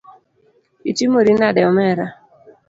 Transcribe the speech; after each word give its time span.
Itimori 0.91 1.33
nade 1.39 1.61
omera. 1.69 2.07